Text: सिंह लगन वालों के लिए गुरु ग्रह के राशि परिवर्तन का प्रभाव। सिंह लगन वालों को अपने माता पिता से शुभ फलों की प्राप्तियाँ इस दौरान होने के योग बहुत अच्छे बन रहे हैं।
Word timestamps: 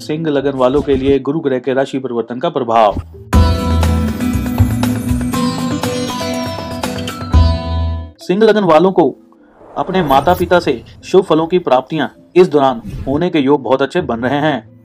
सिंह 0.00 0.28
लगन 0.28 0.50
वालों 0.50 0.82
के 0.82 0.96
लिए 0.96 1.18
गुरु 1.18 1.40
ग्रह 1.40 1.58
के 1.58 1.74
राशि 1.74 1.98
परिवर्तन 1.98 2.40
का 2.40 2.48
प्रभाव। 2.48 3.00
सिंह 8.18 8.42
लगन 8.42 8.64
वालों 8.64 8.92
को 8.92 9.16
अपने 9.76 10.02
माता 10.02 10.34
पिता 10.34 10.60
से 10.60 10.82
शुभ 11.04 11.24
फलों 11.24 11.46
की 11.46 11.58
प्राप्तियाँ 11.58 12.14
इस 12.36 12.48
दौरान 12.48 12.82
होने 13.06 13.30
के 13.30 13.38
योग 13.38 13.62
बहुत 13.62 13.82
अच्छे 13.82 14.00
बन 14.00 14.20
रहे 14.20 14.38
हैं। 14.38 14.75